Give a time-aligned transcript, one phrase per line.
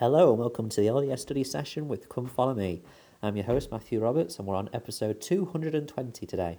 [0.00, 2.80] Hello and welcome to the LDS study session with Come Follow Me.
[3.22, 6.58] I'm your host Matthew Roberts and we're on episode 220 today.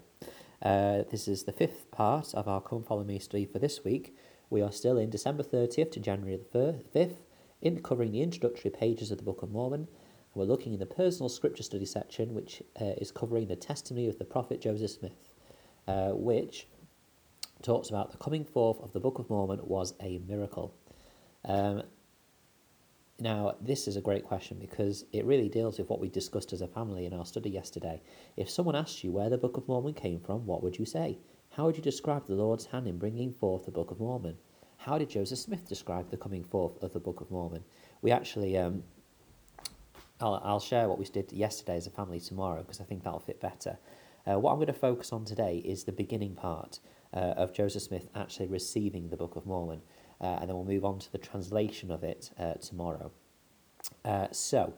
[0.61, 4.15] Uh, this is the fifth part of our Come Follow Me study for this week.
[4.51, 7.15] We are still in December 30th to January the 5th,
[7.63, 9.87] in covering the introductory pages of the Book of Mormon.
[10.35, 14.19] We're looking in the personal scripture study section, which uh, is covering the testimony of
[14.19, 15.31] the prophet Joseph Smith,
[15.87, 16.67] uh, which
[17.63, 20.75] talks about the coming forth of the Book of Mormon was a miracle.
[21.43, 21.81] Um,
[23.21, 26.61] now, this is a great question because it really deals with what we discussed as
[26.61, 28.01] a family in our study yesterday.
[28.35, 31.19] If someone asked you where the Book of Mormon came from, what would you say?
[31.51, 34.37] How would you describe the Lord's hand in bringing forth the Book of Mormon?
[34.77, 37.63] How did Joseph Smith describe the coming forth of the Book of Mormon?
[38.01, 38.81] We actually, um,
[40.19, 43.19] I'll, I'll share what we did yesterday as a family tomorrow because I think that'll
[43.19, 43.77] fit better.
[44.25, 46.79] Uh, what I'm going to focus on today is the beginning part
[47.13, 49.81] uh, of Joseph Smith actually receiving the Book of Mormon
[50.21, 53.11] uh, and then we'll move on to the translation of it uh, tomorrow.
[54.05, 54.73] Uh, so,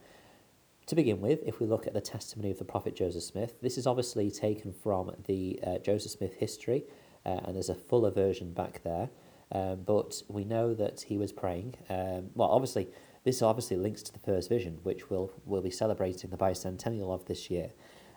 [0.86, 3.78] to begin with, if we look at the testimony of the prophet Joseph Smith, this
[3.78, 6.84] is obviously taken from the uh, Joseph Smith history,
[7.26, 9.10] uh, and there's a fuller version back there.
[9.52, 11.76] Um, but we know that he was praying.
[11.90, 12.88] Um, well, obviously,
[13.24, 17.26] this obviously links to the first vision, which we'll, we'll be celebrating the bicentennial of
[17.26, 17.70] this year.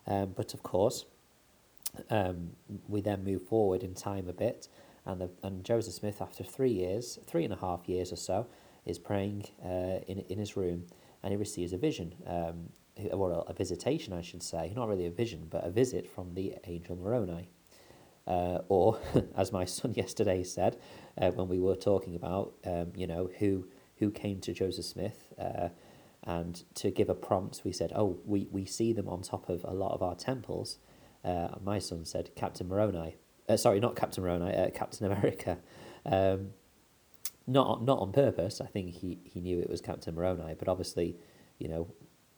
[0.07, 1.05] Um, but of course,
[2.11, 2.51] um,
[2.89, 4.69] we then move forward in time a bit,
[5.07, 8.47] and, the, and Joseph Smith, after three years, three and a half years or so,
[8.85, 10.87] is praying uh, in, in his room
[11.23, 12.69] and he receives a vision, um,
[13.12, 14.73] or a, visitation, I should say.
[14.77, 17.49] Not really a vision, but a visit from the angel Moroni.
[18.27, 18.99] Uh, or,
[19.37, 20.79] as my son yesterday said,
[21.21, 23.67] uh, when we were talking about, um, you know, who
[23.99, 25.69] who came to Joseph Smith, uh,
[26.23, 29.65] and to give a prompt, we said, oh, we, we see them on top of
[29.65, 30.79] a lot of our temples.
[31.25, 33.17] Uh, my son said, Captain Moroni.
[33.49, 35.59] Uh, sorry, not Captain Moroni, uh, Captain America.
[36.05, 36.51] Um,
[37.47, 38.61] not not on purpose.
[38.61, 41.17] I think he, he knew it was Captain Moroni, but obviously,
[41.59, 41.89] you know,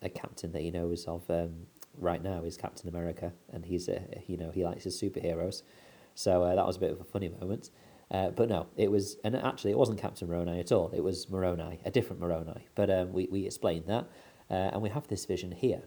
[0.02, 4.02] a captain that he knows of um, right now is Captain America, and he's a
[4.26, 5.62] you know he likes his superheroes,
[6.14, 7.70] so uh, that was a bit of a funny moment.
[8.10, 10.90] Uh, but no, it was, and actually, it wasn't Captain Moroni at all.
[10.94, 12.66] It was Moroni, a different Moroni.
[12.74, 14.08] But um, we we explained that,
[14.50, 15.82] uh, and we have this vision here.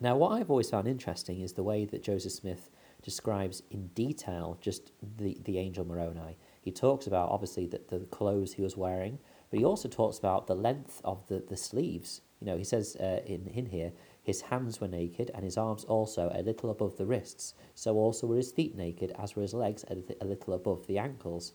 [0.00, 2.70] Now, what I've always found interesting is the way that Joseph Smith
[3.02, 6.36] describes in detail just the, the angel Moroni.
[6.60, 9.18] He talks about obviously the, the clothes he was wearing,
[9.50, 12.20] but he also talks about the length of the, the sleeves.
[12.40, 13.92] You know, he says uh, in, in here,
[14.22, 17.54] his hands were naked and his arms also a little above the wrists.
[17.74, 20.98] So also were his feet naked, as were his legs a, a little above the
[20.98, 21.52] ankles.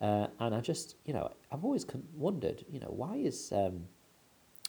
[0.00, 3.84] Uh, and I just, you know, I've always wondered, you know, why is um,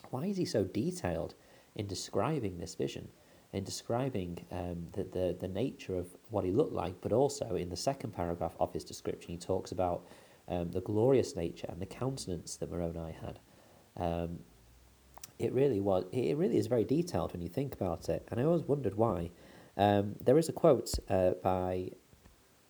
[0.10, 1.36] why is he so detailed
[1.80, 3.08] in describing this vision?
[3.54, 7.70] in describing um, the, the, the nature of what he looked like, but also in
[7.70, 10.06] the second paragraph of his description, he talks about
[10.48, 13.40] um, the glorious nature and the countenance that Moroni had.
[13.98, 14.40] Um,
[15.40, 16.06] it really was.
[16.12, 19.32] It really is very detailed when you think about it, and I always wondered why.
[19.78, 21.92] Um, there is a quote uh, by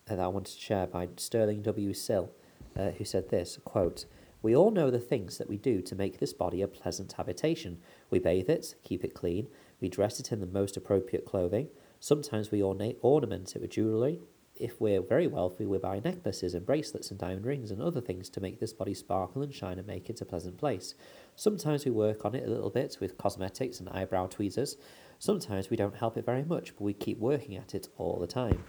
[0.08, 1.92] uh, that I wanted to share by Sterling W.
[1.92, 2.30] Sill,
[2.78, 4.06] uh, who said this quote.
[4.42, 7.78] We all know the things that we do to make this body a pleasant habitation.
[8.08, 9.48] We bathe it, keep it clean,
[9.80, 11.68] we dress it in the most appropriate clothing.
[12.00, 14.20] Sometimes we ornate, ornament it with jewellery.
[14.56, 18.28] If we're very wealthy, we buy necklaces and bracelets and diamond rings and other things
[18.30, 20.94] to make this body sparkle and shine and make it a pleasant place.
[21.36, 24.76] Sometimes we work on it a little bit with cosmetics and eyebrow tweezers.
[25.18, 28.26] Sometimes we don't help it very much, but we keep working at it all the
[28.26, 28.62] time.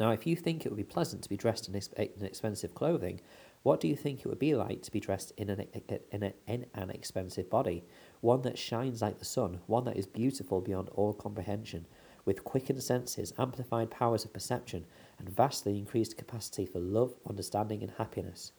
[0.00, 3.20] Now, if you think it would be pleasant to be dressed in, in expensive clothing,
[3.62, 5.66] what do you think it would be like to be dressed in an,
[6.10, 7.84] in, a, in an expensive body?
[8.20, 11.86] One that shines like the sun, one that is beautiful beyond all comprehension,
[12.24, 14.84] with quickened senses, amplified powers of perception,
[15.18, 18.52] and vastly increased capacity for love, understanding, and happiness.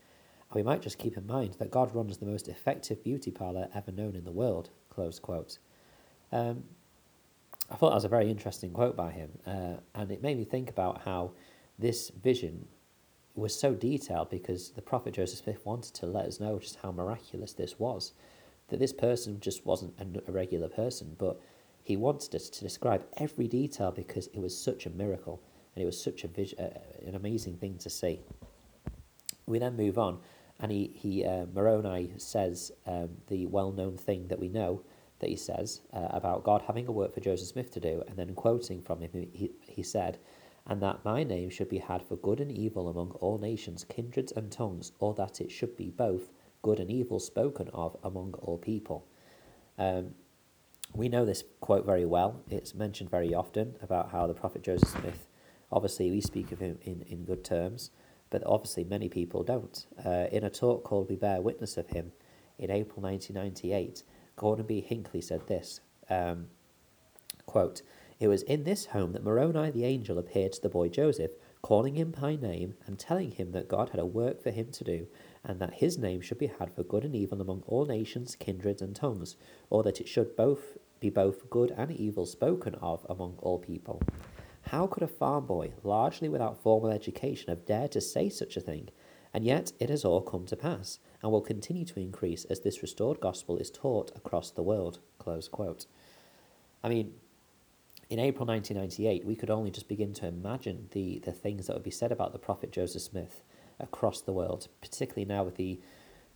[0.50, 3.68] And we might just keep in mind that God runs the most effective beauty parlour
[3.74, 4.70] ever known in the world.
[4.90, 5.58] Close quote.
[6.32, 6.64] Um,
[7.70, 10.44] I thought that was a very interesting quote by him, uh, and it made me
[10.44, 11.32] think about how
[11.80, 12.68] this vision
[13.36, 16.92] was so detailed because the prophet Joseph Smith wanted to let us know just how
[16.92, 18.14] miraculous this was.
[18.70, 21.40] That this person just wasn't a regular person, but
[21.84, 25.42] he wanted us to describe every detail because it was such a miracle
[25.76, 28.22] and it was such a vis- uh, an amazing thing to see.
[29.46, 30.20] We then move on,
[30.60, 34.82] and he, he uh, Moroni says um, the well known thing that we know
[35.20, 38.18] that he says uh, about God having a work for Joseph Smith to do, and
[38.18, 40.20] then quoting from him, he, he said,
[40.66, 44.32] and that my name should be had for good and evil among all nations, kindreds,
[44.32, 46.32] and tongues, or that it should be both
[46.62, 49.06] good and evil spoken of among all people.
[49.78, 50.16] Um,
[50.94, 52.42] we know this quote very well.
[52.50, 55.28] It's mentioned very often about how the prophet Joseph Smith,
[55.72, 57.92] obviously, we speak of him in, in good terms,
[58.30, 59.86] but obviously, many people don't.
[60.04, 62.14] Uh, in a talk called We Bear Witness of Him,
[62.58, 64.04] in April 1998,
[64.36, 64.80] Gordon B.
[64.80, 66.48] Hinckley said this um,
[67.46, 67.82] quote,
[68.24, 71.32] It was in this home that Moroni the angel appeared to the boy Joseph,
[71.62, 74.84] calling him by name and telling him that God had a work for him to
[74.86, 75.08] do,
[75.44, 78.82] and that his name should be had for good and evil among all nations, kindreds,
[78.82, 79.36] and tongues,
[79.70, 84.02] or that it should both be both good and evil spoken of among all people.
[84.68, 88.62] How could a farm boy, largely without formal education, have dared to say such a
[88.62, 88.88] thing?
[89.34, 92.82] And yet it has all come to pass, and will continue to increase as this
[92.82, 95.00] restored gospel is taught across the world.
[96.86, 97.16] I mean,
[98.14, 101.84] in April 1998, we could only just begin to imagine the, the things that would
[101.84, 103.42] be said about the prophet Joseph Smith
[103.80, 105.80] across the world, particularly now with the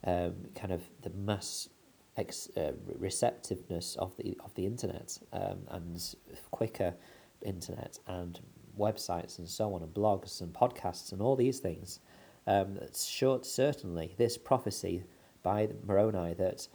[0.03, 1.69] um, kind of the mass
[2.17, 6.15] ex, uh, receptiveness of the of the internet um, and
[6.49, 6.95] quicker
[7.43, 8.39] internet and
[8.75, 11.99] websites and so on and blogs and podcasts and all these things.
[12.47, 15.03] Um, sure, certainly, this prophecy
[15.43, 16.67] by Moroni that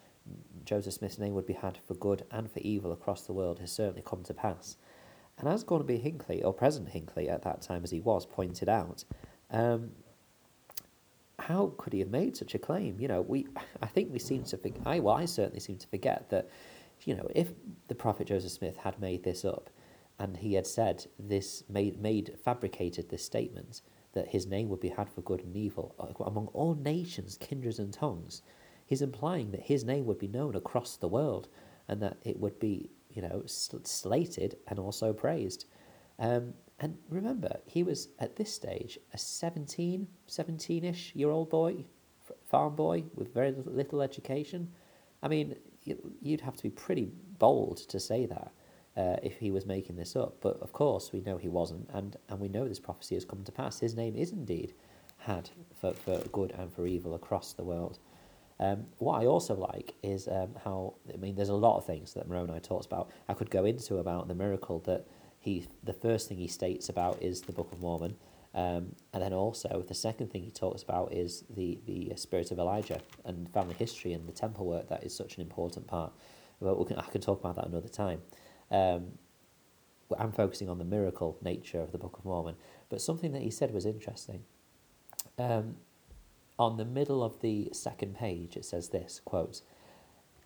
[0.64, 3.72] Joseph Smith's name would be had for good and for evil across the world has
[3.72, 4.76] certainly come to pass.
[5.38, 5.96] And as Gordon B.
[5.96, 9.04] Hinckley, or President Hinckley at that time as he was, pointed out,
[9.50, 9.90] um,
[11.38, 13.00] how could he have made such a claim?
[13.00, 13.46] You know, we,
[13.82, 16.48] I think we seem to, forget, I, well, I certainly seem to forget that,
[17.04, 17.52] you know, if
[17.88, 19.68] the prophet Joseph Smith had made this up,
[20.18, 23.82] and he had said this, made, made fabricated this statement,
[24.12, 27.78] that his name would be had for good and evil uh, among all nations, kindreds,
[27.78, 28.42] and tongues.
[28.86, 31.48] He's implying that his name would be known across the world
[31.88, 35.66] and that it would be, you know, slated and also praised.
[36.18, 41.84] Um, and remember, he was at this stage a 17, 17 ish year old boy,
[42.46, 44.70] farm boy with very little education.
[45.22, 45.56] I mean,
[46.20, 48.52] you'd have to be pretty bold to say that
[48.96, 50.36] uh, if he was making this up.
[50.40, 53.44] But of course, we know he wasn't, and, and we know this prophecy has come
[53.44, 53.80] to pass.
[53.80, 54.74] His name is indeed
[55.18, 55.50] had
[55.80, 57.98] for, for good and for evil across the world.
[58.62, 62.14] Um, what I also like is um, how, I mean, there's a lot of things
[62.14, 63.10] that Moroni talks about.
[63.28, 65.04] I could go into about the miracle that
[65.40, 68.14] he, the first thing he states about is the Book of Mormon.
[68.54, 72.60] Um, and then also the second thing he talks about is the, the spirit of
[72.60, 76.12] Elijah and family history and the temple work that is such an important part.
[76.60, 78.20] But we can, I can talk about that another time.
[78.70, 79.18] Um,
[80.16, 82.54] I'm focusing on the miracle nature of the Book of Mormon,
[82.90, 84.44] but something that he said was interesting.
[85.36, 85.76] Um,
[86.62, 89.62] on the middle of the second page, it says this quote,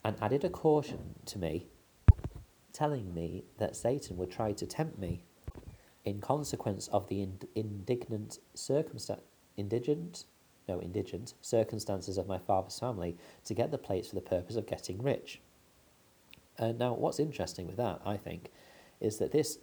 [0.03, 1.67] and added a caution to me,
[2.73, 5.25] telling me that Satan would try to tempt me
[6.07, 9.21] in consequence of the ind- indignant circumstance,
[9.59, 10.25] indigent,
[10.67, 14.67] no, indigent circumstances of my father's family to get the plates for the purpose of
[14.67, 15.43] getting rich.
[16.59, 18.51] Uh, now, what's interesting with that, I think,
[19.01, 19.59] is that this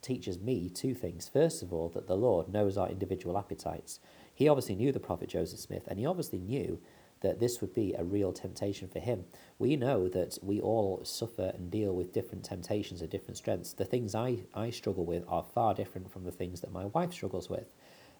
[0.00, 1.28] teaches me two things.
[1.28, 4.00] First of all, that the Lord knows our individual appetites.
[4.42, 6.80] He obviously knew the prophet Joseph Smith, and he obviously knew
[7.20, 9.24] that this would be a real temptation for him.
[9.60, 13.72] We know that we all suffer and deal with different temptations at different strengths.
[13.72, 17.12] The things I, I struggle with are far different from the things that my wife
[17.12, 17.72] struggles with,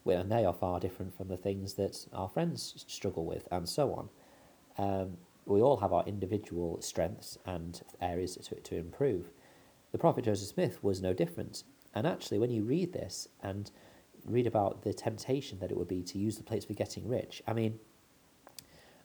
[0.06, 3.92] and they are far different from the things that our friends struggle with, and so
[3.92, 4.08] on.
[4.78, 9.32] Um, we all have our individual strengths and areas to, to improve.
[9.90, 11.64] The prophet Joseph Smith was no different.
[11.96, 13.72] And actually, when you read this and
[14.24, 17.42] read about the temptation that it would be to use the plates for getting rich,
[17.46, 17.78] I mean,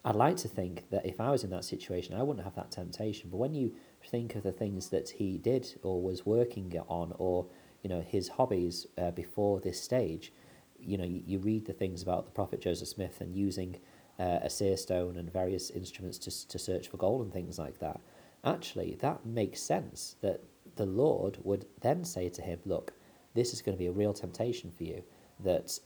[0.06, 2.72] I'd like to think that if I was in that situation, I wouldn't have that
[2.72, 3.30] temptation.
[3.30, 3.74] But when you
[4.06, 7.48] think of the things that he did or was working on, or
[7.84, 10.32] you know his hobbies uh, before this stage,
[10.80, 13.80] you know you, you read the things about the prophet Joseph Smith and using
[14.20, 17.80] uh, a seer stone and various instruments to, to search for gold and things like
[17.80, 18.00] that.
[18.44, 20.42] Actually, that makes sense that
[20.78, 22.94] the Lord would then say to him, Look,
[23.38, 25.04] this is going to be a real temptation for you.
[25.44, 25.80] That,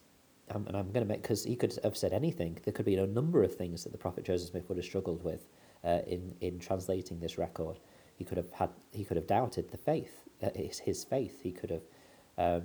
[0.50, 2.96] um, and I'm going to make, because he could have said anything, there could be
[2.96, 5.48] a number of things that the prophet Joseph Smith would have struggled with
[5.84, 7.80] uh, in, in translating this record.
[8.16, 11.42] He could have had, he could have doubted the faith, uh, his, his faith.
[11.42, 11.84] He could have
[12.38, 12.64] um,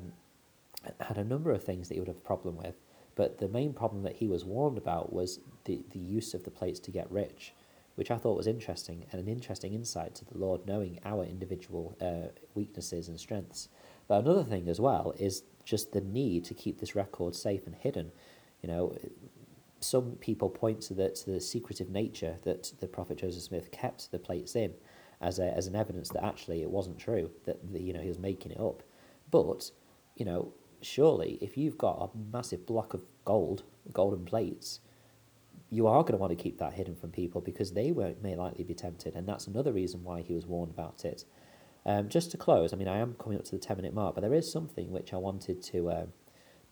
[1.00, 2.76] had a number of things that he would have a problem with.
[3.14, 6.50] But the main problem that he was warned about was the, the use of the
[6.50, 7.55] plates to get rich,
[7.95, 11.97] which I thought was interesting and an interesting insight to the Lord knowing our individual
[12.00, 13.69] uh, weaknesses and strengths.
[14.08, 17.75] But another thing as well is just the need to keep this record safe and
[17.75, 18.12] hidden.
[18.62, 18.96] You know,
[19.80, 24.10] some people point to the, to the secretive nature that the prophet Joseph Smith kept
[24.10, 24.75] the plates in
[25.20, 28.18] as, a, as an evidence that actually it wasn't true, that, you know, he was
[28.18, 28.82] making it up.
[29.30, 29.70] But,
[30.16, 34.80] you know, surely if you've got a massive block of gold, golden plates,
[35.70, 38.62] you are going to want to keep that hidden from people because they may likely
[38.62, 39.14] be tempted.
[39.14, 41.25] And that's another reason why he was warned about it.
[41.87, 44.16] Um, just to close, I mean, I am coming up to the 10 minute mark,
[44.16, 46.07] but there is something which I wanted to, uh,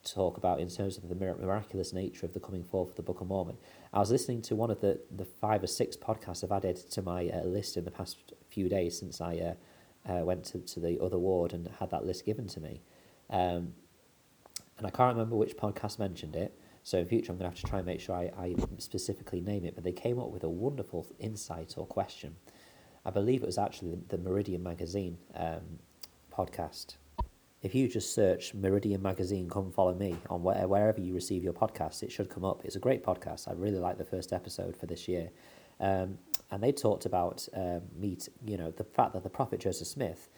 [0.04, 3.20] talk about in terms of the miraculous nature of the coming forth of the Book
[3.20, 3.56] of Mormon.
[3.92, 7.02] I was listening to one of the, the five or six podcasts I've added to
[7.02, 9.36] my uh, list in the past few days since I
[10.06, 12.82] uh, uh, went to, to the other ward and had that list given to me.
[13.30, 13.74] Um,
[14.76, 16.58] and I can't remember which podcast mentioned it.
[16.82, 19.40] So in future, I'm going to have to try and make sure I, I specifically
[19.40, 19.74] name it.
[19.74, 22.36] But they came up with a wonderful insight or question.
[23.06, 25.78] I believe it was actually the Meridian Magazine um,
[26.32, 26.96] podcast.
[27.62, 31.52] If you just search Meridian Magazine, come follow me on where, wherever you receive your
[31.52, 32.62] podcasts, it should come up.
[32.64, 33.48] It's a great podcast.
[33.48, 35.30] I really like the first episode for this year.
[35.80, 36.18] Um,
[36.50, 40.28] and they talked about um, meet, you know, the fact that the prophet Joseph Smith,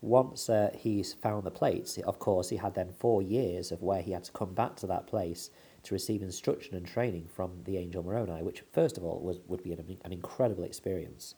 [0.00, 4.02] once uh, he's found the plates, of course, he had then four years of where
[4.02, 5.50] he had to come back to that place
[5.84, 9.62] to receive instruction and training from the angel Moroni, which, first of all, was would
[9.62, 11.36] be an, an incredible experience.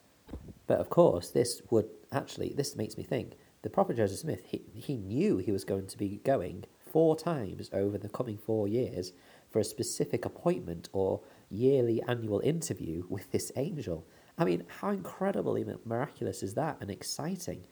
[0.67, 4.63] But of course, this would actually, this makes me think the prophet Joseph Smith, he,
[4.75, 9.13] he knew he was going to be going four times over the coming four years
[9.51, 14.07] for a specific appointment or yearly annual interview with this angel.
[14.37, 17.67] I mean, how incredibly miraculous is that and exciting?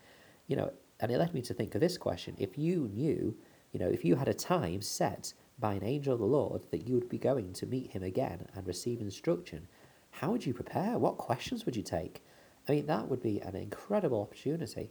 [0.47, 2.35] You know, and it led me to think of this question.
[2.39, 3.37] If you knew,
[3.73, 6.87] you know, if you had a time set by an angel of the Lord that
[6.87, 9.67] you would be going to meet him again and receive instruction,
[10.11, 10.99] how would you prepare?
[10.99, 12.23] What questions would you take?
[12.69, 14.91] I mean, that would be an incredible opportunity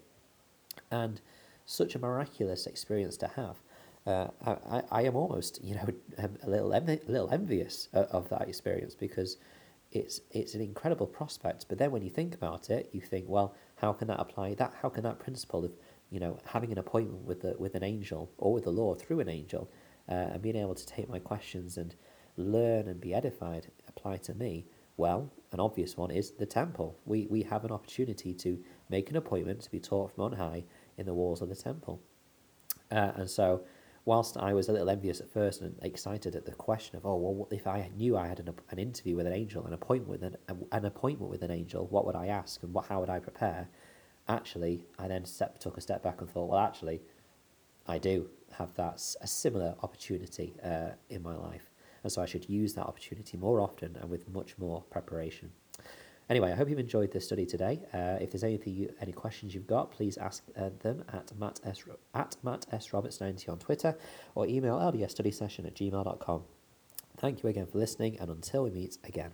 [0.90, 1.22] and
[1.66, 3.58] such a miraculous experience to have.
[4.06, 5.88] Uh, I, I am almost, you know,
[6.44, 9.38] a little, a little envious of, of that experience because
[9.92, 11.66] it's it's an incredible prospect.
[11.68, 14.56] But then when you think about it, you think, well, how can that apply?
[14.56, 15.72] That how can that principle of
[16.10, 19.20] you know having an appointment with the, with an angel or with the Lord through
[19.20, 19.70] an angel
[20.10, 21.94] uh, and being able to take my questions and
[22.38, 24.66] learn and be edified apply to me?
[25.01, 26.96] Well, an obvious one is the temple.
[27.05, 30.63] We, we have an opportunity to make an appointment to be taught from on high
[30.96, 32.00] in the walls of the temple.
[32.91, 33.63] Uh, and so,
[34.05, 37.15] whilst I was a little envious at first and excited at the question of, oh,
[37.15, 40.22] well, what if I knew I had an, an interview with an angel, an appointment
[40.22, 43.10] with an, an appointment with an angel, what would I ask and what, how would
[43.10, 43.70] I prepare?
[44.27, 47.01] Actually, I then step, took a step back and thought, well, actually,
[47.88, 51.71] I do have that a similar opportunity uh, in my life
[52.03, 55.51] and so I should use that opportunity more often and with much more preparation.
[56.29, 57.81] Anyway, I hope you've enjoyed this study today.
[57.93, 61.60] Uh, if there's anything you, any questions you've got, please ask uh, them at Matt
[61.65, 63.98] S, at Matt S Roberts 90 on Twitter
[64.34, 66.43] or email ldsstudysession at gmail.com.
[67.17, 69.31] Thank you again for listening, and until we meet again.